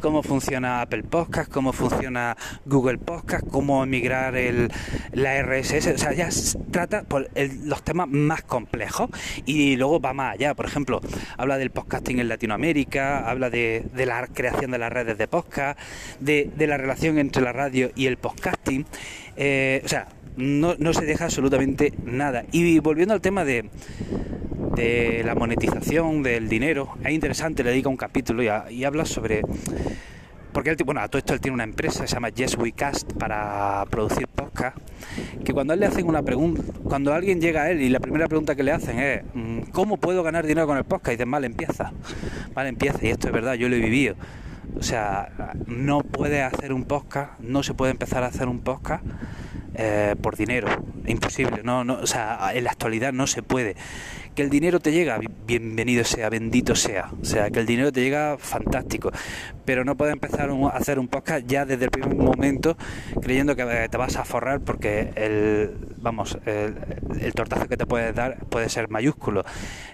cómo 0.00 0.22
funciona 0.22 0.82
Apple 0.82 1.04
Podcast, 1.04 1.50
cómo 1.50 1.72
funciona 1.72 2.36
Google 2.64 2.98
Podcast, 2.98 3.46
cómo 3.48 3.84
emigrar 3.84 4.36
el, 4.36 4.72
la 5.12 5.40
RSS. 5.42 5.86
O 5.94 5.98
sea, 5.98 6.12
ya 6.12 6.28
trata 6.70 7.04
por 7.04 7.30
los 7.64 7.82
temas 7.82 8.08
más 8.08 8.42
complejos 8.42 9.10
y 9.46 9.76
luego 9.76 10.00
va 10.00 10.12
más 10.12 10.34
allá. 10.34 10.54
Por 10.54 10.66
ejemplo, 10.66 11.00
habla 11.36 11.58
del 11.58 11.70
podcasting 11.70 12.18
en 12.18 12.28
Latinoamérica, 12.28 13.30
habla 13.30 13.50
de, 13.50 13.88
la 13.94 14.26
creación 14.26 14.72
de 14.72 14.78
las 14.78 14.92
redes 14.92 15.18
de 15.18 15.28
podcast, 15.28 15.78
de, 16.18 16.50
la 16.58 16.76
relación 16.76 17.18
entre 17.18 17.42
la 17.42 17.52
radio 17.52 17.90
y 17.94 18.06
el 18.06 18.16
podcasting. 18.16 18.86
Eh, 19.36 19.82
o 19.84 19.88
sea, 19.88 20.08
no, 20.36 20.92
se 20.92 21.04
deja 21.04 21.24
absolutamente 21.24 21.92
nada. 22.04 22.44
Y 22.52 22.78
volviendo 22.78 23.14
al 23.14 23.20
tema 23.20 23.44
de, 23.44 23.70
la 25.24 25.34
monetización 25.34 26.22
del 26.22 26.48
dinero, 26.48 26.96
es 27.04 27.12
interesante, 27.12 27.62
le 27.62 27.70
dedica 27.70 27.88
un 27.88 27.96
capítulo 27.96 28.42
y, 28.42 28.84
habla 28.84 29.04
sobre... 29.04 29.42
Porque 30.52 30.70
él, 30.70 30.76
bueno, 30.84 31.00
a 31.00 31.06
todo 31.06 31.18
esto 31.18 31.32
él 31.32 31.40
tiene 31.40 31.54
una 31.54 31.62
empresa 31.62 32.02
que 32.02 32.08
se 32.08 32.14
llama 32.14 32.30
Yes 32.30 32.56
We 32.56 32.72
Cast 32.72 33.12
para 33.12 33.84
producir 33.88 34.26
podcast. 34.26 34.76
Que 35.44 35.52
cuando 35.52 35.76
le 35.76 35.86
hacen 35.86 36.08
una 36.08 36.22
pregunta, 36.22 36.60
cuando 36.82 37.14
alguien 37.14 37.40
llega 37.40 37.62
a 37.62 37.70
él 37.70 37.80
y 37.80 37.88
la 37.88 38.00
primera 38.00 38.26
pregunta 38.26 38.56
que 38.56 38.64
le 38.64 38.72
hacen 38.72 38.98
es 38.98 39.22
mm, 39.32 39.60
¿Cómo 39.70 39.98
puedo 39.98 40.24
ganar 40.24 40.44
dinero 40.46 40.66
con 40.66 40.76
el 40.76 40.82
podcast? 40.82 41.12
Y 41.12 41.16
dice, 41.16 41.26
mal 41.26 41.44
empieza, 41.44 41.92
mal 42.54 42.66
empieza. 42.66 42.98
Y 43.02 43.10
esto 43.10 43.28
es 43.28 43.32
verdad, 43.32 43.54
yo 43.54 43.68
lo 43.68 43.76
he 43.76 43.78
vivido. 43.78 44.16
O 44.78 44.82
sea, 44.82 45.54
no 45.66 46.00
puede 46.00 46.42
hacer 46.42 46.72
un 46.72 46.84
podcast, 46.84 47.38
no 47.40 47.62
se 47.62 47.74
puede 47.74 47.92
empezar 47.92 48.22
a 48.22 48.26
hacer 48.26 48.48
un 48.48 48.60
podcast 48.60 49.04
eh, 49.74 50.14
por 50.20 50.36
dinero. 50.36 50.68
imposible, 51.06 51.62
no, 51.62 51.84
no, 51.84 51.94
o 51.94 52.06
sea, 52.06 52.50
en 52.54 52.64
la 52.64 52.70
actualidad 52.70 53.12
no 53.12 53.26
se 53.26 53.42
puede. 53.42 53.76
Que 54.34 54.42
el 54.42 54.50
dinero 54.50 54.80
te 54.80 54.92
llega, 54.92 55.18
bienvenido 55.46 56.04
sea, 56.04 56.28
bendito 56.28 56.74
sea. 56.74 57.10
O 57.20 57.24
sea, 57.24 57.50
que 57.50 57.60
el 57.60 57.66
dinero 57.66 57.90
te 57.92 58.00
llega, 58.02 58.36
fantástico. 58.38 59.10
Pero 59.64 59.84
no 59.84 59.96
puedes 59.96 60.12
empezar 60.12 60.50
a 60.50 60.68
hacer 60.68 60.98
un 60.98 61.08
podcast 61.08 61.46
ya 61.46 61.64
desde 61.64 61.84
el 61.84 61.90
primer 61.90 62.14
momento 62.14 62.76
creyendo 63.22 63.56
que 63.56 63.88
te 63.90 63.96
vas 63.96 64.16
a 64.16 64.24
forrar 64.24 64.60
porque 64.60 65.12
el, 65.16 65.70
vamos, 66.00 66.38
el, 66.46 67.34
tortazo 67.34 67.68
que 67.68 67.76
te 67.76 67.86
puedes 67.86 68.14
dar 68.14 68.38
puede 68.46 68.68
ser 68.68 68.88
mayúsculo. 68.88 69.44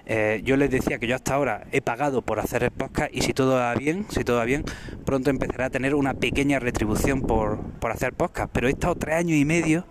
Eh, 0.05 0.41
yo 0.43 0.57
les 0.57 0.69
decía 0.69 0.99
que 0.99 1.07
yo 1.07 1.15
hasta 1.15 1.33
ahora 1.33 1.65
he 1.71 1.81
pagado 1.81 2.21
por 2.21 2.39
hacer 2.39 2.63
el 2.63 2.71
podcast 2.71 3.13
y 3.13 3.21
si 3.21 3.33
todo 3.33 3.55
va 3.55 3.73
bien, 3.75 4.05
si 4.09 4.23
todo 4.23 4.37
va 4.37 4.45
bien, 4.45 4.63
pronto 5.05 5.29
empezaré 5.29 5.65
a 5.65 5.69
tener 5.69 5.95
una 5.95 6.13
pequeña 6.13 6.59
retribución 6.59 7.21
por, 7.21 7.59
por 7.79 7.91
hacer 7.91 8.13
podcast. 8.13 8.49
Pero 8.53 8.67
he 8.67 8.71
estado 8.71 8.95
tres 8.95 9.15
años 9.15 9.37
y 9.37 9.45
medio 9.45 9.85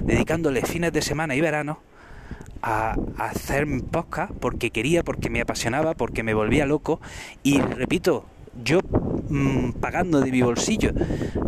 dedicándole 0.00 0.62
fines 0.62 0.92
de 0.92 1.02
semana 1.02 1.34
y 1.34 1.40
verano 1.40 1.78
a, 2.62 2.96
hacer 3.18 3.66
podcast 3.90 4.32
porque 4.32 4.70
quería, 4.70 5.02
porque 5.02 5.30
me 5.30 5.40
apasionaba, 5.40 5.94
porque 5.94 6.22
me 6.22 6.34
volvía 6.34 6.66
loco 6.66 7.00
y 7.42 7.60
repito, 7.60 8.26
yo 8.62 8.80
mm, 9.28 9.72
pagando 9.80 10.20
de 10.20 10.30
mi 10.30 10.42
bolsillo. 10.42 10.92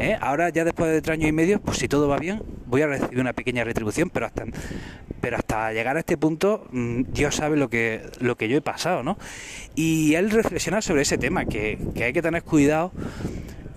¿eh? 0.00 0.16
Ahora 0.20 0.48
ya 0.50 0.64
después 0.64 0.90
de 0.90 1.02
tres 1.02 1.18
años 1.18 1.28
y 1.28 1.32
medio, 1.32 1.60
pues 1.60 1.78
si 1.78 1.88
todo 1.88 2.08
va 2.08 2.18
bien, 2.18 2.42
voy 2.66 2.82
a 2.82 2.86
recibir 2.86 3.20
una 3.20 3.32
pequeña 3.32 3.64
retribución, 3.64 4.10
pero 4.10 4.26
hasta, 4.26 5.72
llegar 5.72 5.96
a 5.96 6.00
este 6.00 6.16
punto, 6.16 6.66
mm, 6.72 7.02
Dios 7.12 7.36
sabe 7.36 7.56
lo 7.56 7.68
que, 7.68 8.02
yo 8.20 8.56
he 8.56 8.60
pasado, 8.60 9.02
¿no? 9.02 9.18
Y 9.74 10.14
él 10.14 10.30
reflexiona 10.30 10.82
sobre 10.82 11.02
ese 11.02 11.18
tema, 11.18 11.44
que, 11.44 11.78
que 11.94 12.04
hay 12.04 12.12
que 12.12 12.22
tener 12.22 12.42
cuidado 12.42 12.92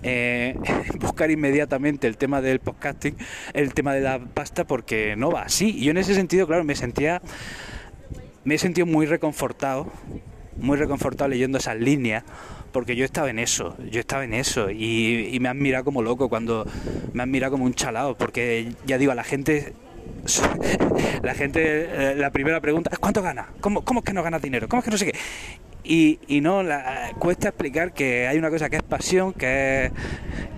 eh, 0.08 0.54
buscar 1.00 1.32
inmediatamente 1.32 2.06
el 2.06 2.16
tema 2.16 2.40
del 2.40 2.60
podcasting, 2.60 3.16
el 3.54 3.74
tema 3.74 3.92
de 3.92 4.00
la 4.02 4.20
pasta, 4.20 4.64
porque 4.64 5.16
no 5.16 5.30
va 5.32 5.42
así. 5.42 5.76
Y 5.76 5.84
yo 5.84 5.90
en 5.90 5.98
ese 5.98 6.14
sentido, 6.14 6.46
claro, 6.46 6.62
me 6.62 6.76
sentía, 6.76 7.20
me 8.44 8.54
he 8.54 8.58
sentido 8.58 8.86
muy 8.86 9.06
reconfortado, 9.06 9.90
muy 10.56 10.76
reconfortado 10.76 11.28
leyendo 11.28 11.58
esas 11.58 11.76
líneas, 11.76 12.22
porque 12.76 12.94
yo 12.94 13.06
estaba 13.06 13.30
en 13.30 13.38
eso, 13.38 13.74
yo 13.90 14.00
estaba 14.00 14.22
en 14.24 14.34
eso, 14.34 14.70
y, 14.70 15.38
me 15.40 15.48
han 15.48 15.58
mirado 15.58 15.82
como 15.82 16.02
loco 16.02 16.28
cuando 16.28 16.66
me 17.14 17.22
han 17.22 17.30
mirado 17.30 17.52
como 17.52 17.64
un 17.64 17.72
chalado, 17.72 18.14
porque 18.18 18.70
ya 18.84 18.98
digo, 18.98 19.14
la 19.14 19.24
gente 19.24 19.72
la 21.22 21.32
gente, 21.32 21.62
eh, 21.64 22.14
la 22.16 22.30
primera 22.32 22.60
pregunta 22.60 22.90
es 22.92 22.98
¿cuánto 22.98 23.22
gana? 23.22 23.48
¿Cómo, 23.62 23.82
¿Cómo 23.82 24.00
es 24.00 24.04
que 24.04 24.12
no 24.12 24.22
ganas 24.22 24.42
dinero? 24.42 24.68
¿Cómo 24.68 24.80
es 24.80 24.84
que 24.84 24.90
no 24.90 24.98
sé 24.98 25.06
qué? 25.06 25.18
Y, 25.84 26.18
y 26.26 26.42
no, 26.42 26.62
la, 26.62 27.12
cuesta 27.18 27.48
explicar 27.48 27.94
que 27.94 28.26
hay 28.26 28.36
una 28.36 28.50
cosa 28.50 28.68
que 28.68 28.76
es 28.76 28.82
pasión, 28.82 29.32
que 29.32 29.86
es, 29.86 29.92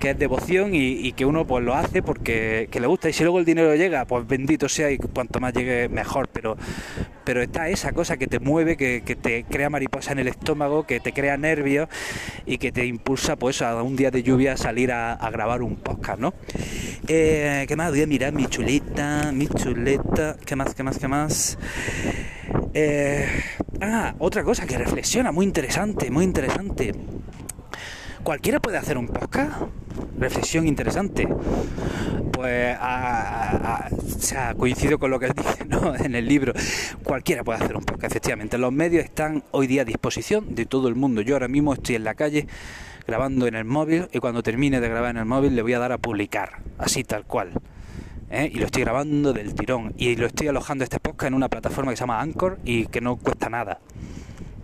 que 0.00 0.10
es 0.10 0.18
devoción 0.18 0.70
y, 0.74 1.12
que 1.12 1.24
uno 1.26 1.46
pues 1.46 1.62
lo 1.64 1.74
hace 1.74 2.02
porque 2.02 2.68
le 2.72 2.86
gusta. 2.86 3.10
Y 3.10 3.12
si 3.12 3.24
luego 3.24 3.38
el 3.38 3.44
dinero 3.44 3.74
llega, 3.74 4.06
pues 4.06 4.26
bendito 4.26 4.68
sea 4.68 4.90
y 4.90 4.98
cuanto 4.98 5.38
más 5.38 5.52
llegue 5.52 5.88
mejor. 5.88 6.28
Pero, 6.32 6.56
pero 7.28 7.42
está 7.42 7.68
esa 7.68 7.92
cosa 7.92 8.16
que 8.16 8.26
te 8.26 8.40
mueve, 8.40 8.78
que, 8.78 9.02
te 9.02 9.44
crea 9.44 9.68
mariposa 9.68 10.12
en 10.12 10.18
el 10.18 10.28
estómago, 10.28 10.86
que 10.86 10.98
te 10.98 11.12
crea 11.12 11.36
nervios 11.36 11.86
y 12.46 12.56
que 12.56 12.72
te 12.72 12.86
impulsa 12.86 13.36
pues 13.36 13.60
a 13.60 13.82
un 13.82 13.96
día 13.96 14.10
de 14.10 14.22
lluvia 14.22 14.54
a 14.54 14.56
salir 14.56 14.90
a, 14.90 15.30
grabar 15.30 15.60
un 15.60 15.76
podcast, 15.76 16.18
¿no? 16.18 16.32
Eh, 17.06 17.66
¿Qué 17.68 17.76
más? 17.76 17.90
Voy 17.90 18.00
a 18.00 18.06
mirar 18.06 18.32
mi 18.32 18.46
chuleta, 18.46 19.30
mi 19.30 19.46
chuleta. 19.46 20.38
¿Qué 20.42 20.56
más? 20.56 20.74
¿Qué 20.74 20.82
más? 20.82 20.98
¿Qué 20.98 21.06
más? 21.06 21.58
Eh, 22.72 23.28
ah, 23.82 24.14
otra 24.18 24.42
cosa 24.42 24.66
que 24.66 24.78
reflexiona, 24.78 25.30
muy 25.30 25.44
interesante, 25.44 26.10
muy 26.10 26.24
interesante. 26.24 26.94
¿Cualquiera 28.22 28.58
puede 28.58 28.78
hacer 28.78 28.96
un 28.96 29.08
podcast? 29.08 29.64
Reflexión 30.18 30.66
interesante. 30.66 31.28
Pues, 32.32 32.76
o 32.76 34.20
sea, 34.20 34.54
coincido 34.54 34.98
con 34.98 35.10
lo 35.10 35.18
que 35.18 35.28
dice 35.36 35.66
en 36.04 36.14
el 36.14 36.26
libro. 36.26 36.52
Cualquiera 37.02 37.44
puede 37.44 37.62
hacer 37.62 37.76
un 37.76 37.84
podcast, 37.84 38.12
efectivamente. 38.12 38.58
Los 38.58 38.72
medios 38.72 39.04
están 39.04 39.44
hoy 39.50 39.66
día 39.66 39.82
a 39.82 39.84
disposición 39.84 40.54
de 40.54 40.66
todo 40.66 40.88
el 40.88 40.94
mundo. 40.94 41.20
Yo 41.20 41.34
ahora 41.34 41.48
mismo 41.48 41.72
estoy 41.74 41.96
en 41.96 42.04
la 42.04 42.14
calle 42.14 42.46
grabando 43.06 43.46
en 43.46 43.54
el 43.54 43.64
móvil 43.64 44.08
y 44.12 44.18
cuando 44.18 44.42
termine 44.42 44.80
de 44.80 44.88
grabar 44.88 45.10
en 45.10 45.16
el 45.18 45.24
móvil 45.24 45.56
le 45.56 45.62
voy 45.62 45.72
a 45.72 45.78
dar 45.78 45.92
a 45.92 45.98
publicar, 45.98 46.58
así 46.78 47.04
tal 47.04 47.24
cual. 47.24 47.52
¿eh? 48.30 48.50
y 48.52 48.58
lo 48.58 48.66
estoy 48.66 48.82
grabando 48.82 49.32
del 49.32 49.54
tirón 49.54 49.94
y 49.96 50.16
lo 50.16 50.26
estoy 50.26 50.48
alojando 50.48 50.84
este 50.84 51.00
podcast 51.00 51.28
en 51.28 51.34
una 51.34 51.48
plataforma 51.48 51.92
que 51.92 51.96
se 51.96 52.00
llama 52.00 52.20
Anchor 52.20 52.58
y 52.64 52.86
que 52.86 53.00
no 53.00 53.16
cuesta 53.16 53.48
nada. 53.48 53.80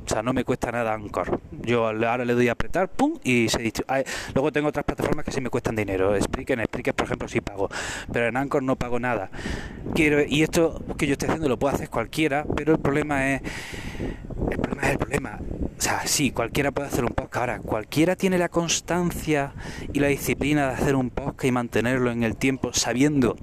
O 0.05 0.09
sea, 0.09 0.23
no 0.23 0.33
me 0.33 0.45
cuesta 0.45 0.71
nada 0.71 0.93
Anchor. 0.93 1.41
Yo 1.63 1.87
ahora 1.87 2.25
le 2.25 2.35
doy 2.35 2.49
a 2.49 2.53
apretar, 2.53 2.89
pum, 2.89 3.19
y 3.25 3.49
se 3.49 3.59
distribuye. 3.59 4.05
Luego 4.35 4.53
tengo 4.53 4.69
otras 4.69 4.85
plataformas 4.85 5.25
que 5.25 5.33
sí 5.33 5.41
me 5.41 5.49
cuestan 5.49 5.77
dinero. 5.77 6.15
Expliquen, 6.15 6.61
expliquen, 6.61 6.95
por 6.95 7.07
ejemplo, 7.07 7.29
si 7.29 7.41
pago. 7.41 7.71
Pero 8.13 8.27
en 8.27 8.37
Anchor 8.37 8.63
no 8.63 8.77
pago 8.77 9.01
nada. 9.01 9.31
Quiero, 9.95 10.23
y 10.23 10.43
esto 10.43 10.85
que 10.99 11.07
yo 11.07 11.13
estoy 11.13 11.29
haciendo 11.29 11.49
lo 11.49 11.59
puede 11.59 11.77
hacer 11.77 11.89
cualquiera, 11.89 12.45
pero 12.55 12.75
el 12.75 12.81
problema 12.81 13.33
es. 13.33 13.43
El 14.51 14.59
problema 14.59 14.83
es 14.83 14.91
el 14.91 14.99
problema. 14.99 15.39
O 15.79 15.81
sea, 15.81 16.07
sí, 16.07 16.31
cualquiera 16.33 16.71
puede 16.71 16.89
hacer 16.89 17.05
un 17.05 17.11
podcast. 17.11 17.37
Ahora, 17.37 17.59
cualquiera 17.61 18.15
tiene 18.15 18.39
la 18.39 18.49
constancia 18.49 19.55
y 19.93 20.01
la 20.01 20.09
disciplina 20.09 20.69
de 20.69 20.75
hacer 20.75 20.97
un 20.97 21.11
podcast 21.11 21.45
y 21.45 21.53
mantenerlo 21.53 22.11
en 22.11 22.23
el 22.25 22.37
tiempo 22.37 22.73
sabiendo 22.75 23.37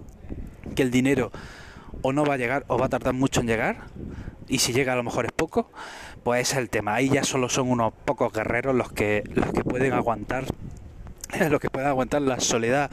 que 0.75 0.83
el 0.83 0.91
dinero 0.91 1.31
o 2.03 2.13
no 2.13 2.23
va 2.23 2.35
a 2.35 2.37
llegar 2.37 2.65
o 2.67 2.77
va 2.77 2.85
a 2.85 2.89
tardar 2.89 3.13
mucho 3.13 3.41
en 3.41 3.47
llegar 3.47 3.85
y 4.51 4.59
si 4.59 4.73
llega 4.73 4.93
a 4.93 4.95
lo 4.95 5.03
mejor 5.03 5.25
es 5.25 5.31
poco, 5.31 5.71
pues 6.23 6.51
es 6.51 6.57
el 6.57 6.69
tema. 6.69 6.95
Ahí 6.95 7.09
ya 7.09 7.23
solo 7.23 7.49
son 7.49 7.69
unos 7.69 7.93
pocos 8.05 8.31
guerreros 8.33 8.75
los 8.75 8.91
que 8.91 9.23
los 9.33 9.51
que 9.51 9.63
pueden 9.63 9.93
aguantar 9.93 10.45
los 11.49 11.59
que 11.59 11.69
pueden 11.69 11.87
aguantar 11.87 12.21
la 12.21 12.39
soledad 12.39 12.91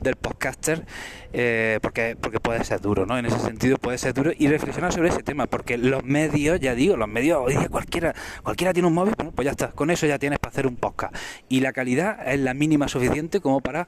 del 0.00 0.16
podcaster 0.16 0.84
eh, 1.32 1.78
porque 1.82 2.16
porque 2.20 2.40
puede 2.40 2.62
ser 2.64 2.80
duro 2.80 3.06
no 3.06 3.18
en 3.18 3.26
ese 3.26 3.38
sentido 3.38 3.78
puede 3.78 3.96
ser 3.96 4.12
duro 4.12 4.32
y 4.36 4.48
reflexionar 4.48 4.92
sobre 4.92 5.08
ese 5.08 5.22
tema 5.22 5.46
porque 5.46 5.78
los 5.78 6.04
medios 6.04 6.60
ya 6.60 6.74
digo 6.74 6.96
los 6.96 7.08
medios 7.08 7.40
hoy 7.42 7.54
cualquiera 7.70 8.14
cualquiera 8.42 8.74
tiene 8.74 8.88
un 8.88 8.94
móvil 8.94 9.14
pues 9.14 9.44
ya 9.46 9.52
está 9.52 9.68
con 9.68 9.90
eso 9.90 10.06
ya 10.06 10.18
tienes 10.18 10.38
para 10.38 10.52
hacer 10.52 10.66
un 10.66 10.76
podcast 10.76 11.14
y 11.48 11.60
la 11.60 11.72
calidad 11.72 12.18
es 12.30 12.40
la 12.40 12.52
mínima 12.52 12.86
suficiente 12.86 13.40
como 13.40 13.60
para 13.60 13.86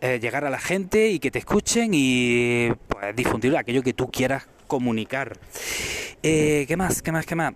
eh, 0.00 0.18
llegar 0.20 0.44
a 0.44 0.50
la 0.50 0.58
gente 0.58 1.08
y 1.08 1.18
que 1.18 1.30
te 1.30 1.38
escuchen 1.38 1.92
y 1.94 2.70
pues, 2.88 3.16
difundir 3.16 3.56
aquello 3.56 3.82
que 3.82 3.94
tú 3.94 4.10
quieras 4.10 4.46
comunicar. 4.66 5.38
Eh, 6.22 6.64
¿Qué 6.68 6.76
más? 6.76 7.00
¿Qué 7.00 7.10
más? 7.10 7.24
¿Qué 7.24 7.34
más? 7.34 7.54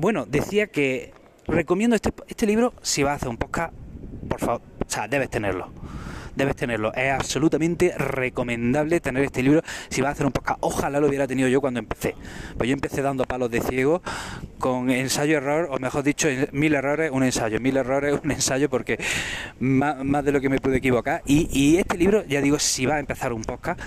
Bueno, 0.00 0.24
decía 0.24 0.66
que 0.68 1.12
recomiendo 1.46 1.94
este, 1.94 2.10
este 2.26 2.46
libro 2.46 2.72
si 2.80 3.02
vas 3.02 3.12
a 3.12 3.16
hacer 3.16 3.28
un 3.28 3.36
podcast, 3.36 3.74
por 4.30 4.40
favor, 4.40 4.62
o 4.78 4.90
sea, 4.90 5.06
debes 5.08 5.28
tenerlo 5.28 5.70
debes 6.34 6.56
tenerlo. 6.56 6.94
Es 6.94 7.12
absolutamente 7.12 7.92
recomendable 7.98 9.00
tener 9.00 9.24
este 9.24 9.42
libro 9.42 9.62
si 9.90 10.00
vas 10.00 10.10
a 10.10 10.12
hacer 10.12 10.26
un 10.26 10.32
podcast. 10.32 10.58
Ojalá 10.62 11.00
lo 11.00 11.08
hubiera 11.08 11.26
tenido 11.26 11.48
yo 11.48 11.60
cuando 11.60 11.80
empecé. 11.80 12.14
Pues 12.56 12.68
yo 12.68 12.72
empecé 12.72 13.02
dando 13.02 13.24
palos 13.24 13.50
de 13.50 13.60
ciego 13.60 14.00
con 14.58 14.90
ensayo-error, 14.90 15.68
o 15.70 15.78
mejor 15.78 16.02
dicho, 16.02 16.28
mil 16.52 16.74
errores, 16.74 17.10
un 17.12 17.24
ensayo, 17.24 17.60
mil 17.60 17.76
errores, 17.76 18.18
un 18.22 18.30
ensayo, 18.30 18.70
porque 18.70 18.98
más, 19.58 20.24
de 20.24 20.32
lo 20.32 20.40
que 20.40 20.48
me 20.48 20.58
pude 20.58 20.78
equivocar. 20.78 21.22
Y, 21.26 21.76
este 21.76 21.98
libro, 21.98 22.24
ya 22.26 22.40
digo, 22.40 22.58
si 22.58 22.86
vas 22.86 22.96
a 22.96 23.00
empezar 23.00 23.32
un 23.32 23.42
podcast, 23.42 23.80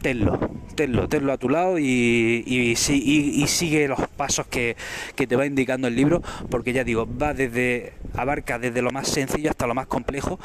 tenlo, 0.00 0.38
tenlo, 0.74 1.08
tenlo 1.08 1.32
a 1.32 1.38
tu 1.38 1.48
lado 1.48 1.78
y, 1.78 2.44
y, 2.46 2.76
sigue 3.46 3.88
los 3.88 4.00
pasos 4.16 4.46
que, 4.46 4.76
te 5.16 5.36
va 5.36 5.46
indicando 5.46 5.88
el 5.88 5.96
libro, 5.96 6.22
porque 6.50 6.72
ya 6.72 6.84
digo, 6.84 7.06
va 7.06 7.34
desde, 7.34 7.92
abarca 8.14 8.58
desde 8.58 8.82
lo 8.82 8.90
más 8.90 9.08
sencillo 9.08 9.50
hasta 9.50 9.66
lo 9.66 9.74
más 9.74 9.86
complejo 9.86 10.38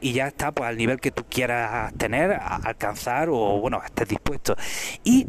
y 0.00 0.12
ya 0.12 0.28
está 0.28 0.52
pues 0.52 0.68
al 0.68 0.76
nivel 0.76 1.00
que 1.00 1.10
tú 1.10 1.24
quieras 1.28 1.92
tener, 1.94 2.32
alcanzar 2.32 3.28
o 3.30 3.60
bueno, 3.60 3.80
estés 3.84 4.08
dispuesto. 4.08 4.56
Y 5.04 5.26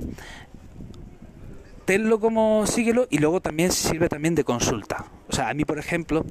tenlo 1.86 2.20
como 2.20 2.65
síguelo 2.67 3.08
y 3.10 3.17
luego 3.17 3.41
también 3.41 3.72
sirve 3.72 4.10
también 4.10 4.36
de 4.36 4.43
consulta. 4.43 5.05
O 5.29 5.36
sea, 5.36 5.50
a 5.50 5.53
mí 5.53 5.65
por 5.65 5.79
ejemplo, 5.79 6.25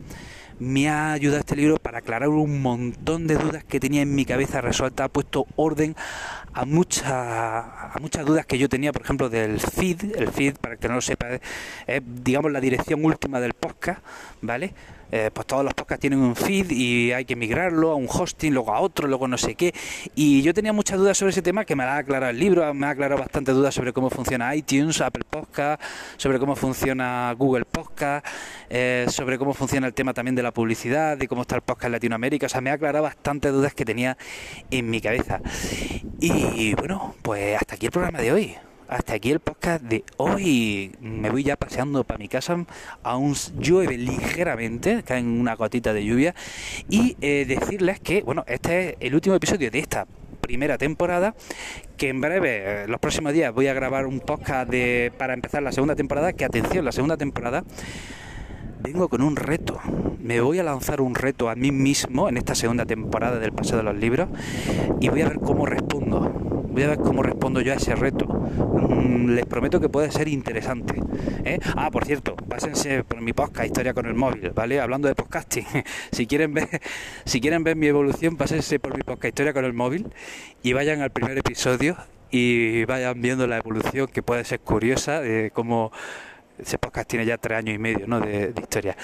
me 0.59 0.89
ha 0.89 1.13
ayudado 1.13 1.41
este 1.41 1.57
libro 1.57 1.77
para 1.79 1.99
aclarar 1.99 2.29
un 2.29 2.63
montón 2.63 3.27
de 3.27 3.35
dudas 3.35 3.65
que 3.65 3.81
tenía 3.81 4.03
en 4.03 4.15
mi 4.15 4.25
cabeza 4.25 4.61
resuelta, 4.61 5.05
ha 5.05 5.09
puesto 5.09 5.47
orden 5.57 5.97
a, 6.55 6.65
muchas 6.65 7.05
a 7.07 7.97
muchas 8.01 8.25
dudas 8.25 8.47
que 8.47 8.59
yo 8.59 8.69
tenía, 8.69 8.93
por 8.93 9.03
ejemplo, 9.03 9.29
del 9.29 9.61
feed, 9.61 10.17
el 10.17 10.29
feed, 10.29 10.57
para 10.57 10.77
que 10.77 10.89
no 10.89 10.95
lo 10.95 11.01
sepa, 11.01 11.29
es, 11.87 12.03
digamos 12.05 12.53
la 12.53 12.61
dirección 12.61 13.05
última 13.05 13.41
del 13.41 13.55
podcast, 13.55 14.01
¿vale? 14.41 14.75
Eh, 15.15 15.31
pues 15.31 15.47
todos 15.47 15.63
los 15.63 15.75
podcasts 15.75 16.01
tienen 16.01 16.21
un 16.21 16.35
feed 16.35 16.71
y 16.71 17.13
hay 17.13 17.27
que 17.27 17.37
migrarlo 17.37 17.91
a 17.91 17.97
un 17.97 18.09
hosting, 18.09 18.55
luego 18.55 18.73
a 18.73 18.81
otro, 18.81 19.07
luego 19.07 19.29
no 19.29 19.37
sé 19.37 19.55
qué. 19.55 19.75
Y 20.15 20.41
yo 20.41 20.55
tenía 20.55 20.73
muchas 20.73 20.99
dudas 20.99 21.19
sobre 21.19 21.33
ese 21.33 21.43
tema 21.43 21.67
que 21.67 21.77
me 21.77 21.85
ha 21.85 21.99
aclarado 21.99 22.31
el 22.31 22.39
libro, 22.39 22.73
me 22.73 22.87
ha 22.87 22.91
aclarado 22.91 23.21
bastante 23.21 23.53
dudas 23.53 23.75
sobre 23.75 23.93
cómo 23.93 24.09
funciona 24.09 24.57
iTunes, 24.57 25.03
Apple 25.03 25.25
Podcast, 25.29 25.83
sobre 26.17 26.39
cómo 26.39 26.57
funciona 26.57 27.35
Google 27.37 27.67
Podcast, 27.67 28.27
eh, 28.71 29.05
sobre 29.11 29.37
cómo 29.37 29.53
funciona 29.53 29.87
el 29.87 29.93
tema 29.93 30.15
también 30.15 30.35
de 30.35 30.43
la 30.43 30.51
publicidad, 30.51 31.19
de 31.19 31.29
cómo 31.29 31.43
está 31.43 31.57
el 31.57 31.63
podcast 31.63 31.87
en 31.87 31.93
Latinoamérica. 31.93 32.47
O 32.47 32.49
sea, 32.49 32.63
me 32.63 32.71
ha 32.71 32.75
aclarado 32.75 33.05
bastantes 33.05 33.53
dudas 33.53 33.75
que 33.75 33.85
tenía 33.85 34.17
en 34.71 34.89
mi 34.89 35.03
cabeza. 35.03 35.43
Y 36.21 36.75
bueno, 36.75 37.15
pues 37.21 37.57
hasta 37.57 37.75
aquí 37.75 37.87
el 37.87 37.93
programa 37.93 38.21
de 38.21 38.33
hoy 38.33 38.57
hasta 38.93 39.15
aquí 39.15 39.31
el 39.31 39.41
podcast 39.41 39.83
de 39.83 40.05
hoy. 40.19 40.95
Me 41.01 41.31
voy 41.31 41.45
ya 41.45 41.57
paseando 41.57 42.05
para 42.05 42.19
mi 42.19 42.29
casa. 42.29 42.65
Aún 43.03 43.35
llueve 43.59 43.97
ligeramente, 43.97 45.03
caen 45.03 45.41
una 45.41 45.55
gotita 45.55 45.93
de 45.93 46.05
lluvia. 46.05 46.35
Y 46.89 47.17
eh, 47.21 47.47
decirles 47.49 48.01
que, 48.01 48.23
bueno, 48.23 48.45
este 48.47 48.91
es 48.91 48.97
el 49.01 49.15
último 49.15 49.35
episodio 49.35 49.71
de 49.71 49.79
esta 49.79 50.07
primera 50.43 50.77
temporada, 50.77 51.35
que 51.97 52.09
en 52.09 52.21
breve, 52.21 52.87
los 52.89 53.01
próximos 53.01 53.33
días, 53.33 53.55
voy 53.55 53.69
a 53.69 53.75
grabar 53.75 54.07
un 54.07 54.21
podcast 54.21 54.69
de, 54.69 55.13
para 55.17 55.35
empezar 55.35 55.63
la 55.63 55.73
segunda 55.73 55.95
temporada, 55.95 56.33
que 56.33 56.45
atención, 56.45 56.85
la 56.85 56.93
segunda 56.93 57.17
temporada 57.17 57.65
vengo 58.81 59.09
con 59.09 59.23
un 59.23 59.37
reto. 59.37 59.81
Me 60.21 60.41
voy 60.41 60.59
a 60.59 60.65
lanzar 60.65 61.01
un 61.01 61.15
reto 61.15 61.49
a 61.49 61.55
mí 61.55 61.71
mismo 61.71 62.29
en 62.29 62.37
esta 62.37 62.55
segunda 62.55 62.85
temporada 62.85 63.39
del 63.39 63.53
Paseo 63.53 63.79
de 63.79 63.85
los 63.85 63.97
Libros 63.97 64.29
y 65.01 65.09
voy 65.09 65.23
a 65.23 65.29
ver 65.29 65.39
cómo 65.39 65.65
respondo. 65.65 66.62
Voy 66.73 66.85
a 66.85 66.89
ver 66.89 66.99
cómo 66.99 67.23
respondo 67.23 67.61
yo 67.61 67.75
a 67.75 67.77
ese 67.77 67.95
reto. 67.95 68.25
Mm, 68.27 69.35
les 69.35 69.45
prometo 69.45 69.79
que 69.79 69.91
puede 69.91 70.11
ser 70.11 70.27
interesante. 70.29 70.95
¿eh? 71.45 71.59
Ah, 71.77 71.91
por 71.91 72.07
cierto, 72.07 72.35
pásense 72.35 73.05
por 73.05 73.21
mi 73.21 73.35
podcast 73.35 73.67
Historia 73.67 73.93
con 73.93 74.07
el 74.07 74.15
móvil, 74.15 74.51
¿vale? 74.55 74.81
Hablando 74.81 75.07
de 75.07 75.15
podcasting. 75.15 75.67
si 76.13 76.27
quieren 76.27 76.55
ver, 76.55 76.81
si 77.27 77.43
quieren 77.43 77.63
ver 77.63 77.77
mi 77.77 77.89
evolución, 77.89 78.39
pásense 78.39 78.79
por 78.79 78.97
mi 78.97 79.03
podcast 79.03 79.27
Historia 79.27 79.53
con 79.53 79.67
el 79.67 79.75
móvil 79.75 80.15
y 80.63 80.73
vayan 80.73 81.03
al 81.03 81.11
primer 81.11 81.37
episodio 81.37 81.99
y 82.31 82.87
vayan 82.87 83.21
viendo 83.21 83.47
la 83.47 83.59
evolución 83.59 84.07
que 84.07 84.23
puede 84.23 84.45
ser 84.45 84.61
curiosa 84.61 85.21
de 85.21 85.51
cómo 85.53 85.93
ese 86.63 86.79
podcast 86.79 87.09
tiene 87.09 87.27
ya 87.27 87.39
tres 87.39 87.59
años 87.59 87.75
y 87.75 87.79
medio 87.79 88.07
¿no? 88.07 88.21
de, 88.21 88.53
historia. 88.57 88.97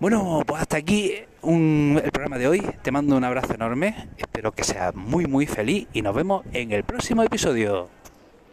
Bueno, 0.00 0.42
pues 0.46 0.62
hasta 0.62 0.76
aquí 0.76 1.12
el 1.42 2.10
programa 2.12 2.38
de 2.38 2.48
hoy. 2.48 2.62
Te 2.82 2.90
mando 2.90 3.16
un 3.16 3.24
abrazo 3.24 3.54
enorme. 3.54 4.08
Espero 4.16 4.52
que 4.52 4.64
seas 4.64 4.94
muy, 4.94 5.26
muy 5.26 5.46
feliz 5.46 5.86
y 5.92 6.02
nos 6.02 6.14
vemos 6.14 6.44
en 6.52 6.72
el 6.72 6.84
próximo 6.84 7.22
episodio. 7.22 7.88